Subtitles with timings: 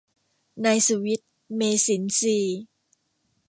[0.63, 2.61] นายสุวิทย์ เมษินทรีย์